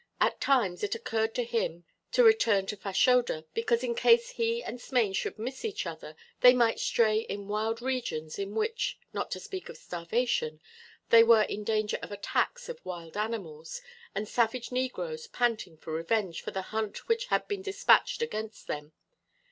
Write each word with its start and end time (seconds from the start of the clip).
At 0.19 0.41
times 0.41 0.81
it 0.83 0.95
occurred 0.95 1.35
to 1.35 1.43
him 1.43 1.83
to 2.13 2.23
return 2.23 2.65
to 2.65 2.75
Fashoda, 2.75 3.45
because 3.53 3.83
in 3.83 3.93
case 3.93 4.31
he 4.31 4.63
and 4.63 4.81
Smain 4.81 5.13
should 5.13 5.37
miss 5.37 5.63
each 5.63 5.85
other 5.85 6.15
they 6.39 6.53
might 6.55 6.79
stray 6.79 7.19
in 7.19 7.47
wild 7.47 7.83
regions 7.83 8.39
in 8.39 8.55
which, 8.55 8.97
not 9.13 9.29
to 9.29 9.39
speak 9.39 9.69
of 9.69 9.77
starvation, 9.77 10.59
they 11.11 11.23
were 11.23 11.43
in 11.43 11.63
danger 11.63 11.99
of 12.01 12.11
attacks 12.11 12.67
of 12.67 12.83
wild 12.83 13.15
animals, 13.15 13.79
and 14.15 14.27
savage 14.27 14.71
negroes 14.71 15.27
panting 15.27 15.77
for 15.77 15.93
revenge 15.93 16.41
for 16.41 16.49
the 16.49 16.63
hunt 16.73 17.07
which 17.07 17.27
had 17.27 17.47
been 17.47 17.61
despatched 17.61 18.23
against 18.23 18.65
them. 18.65 18.93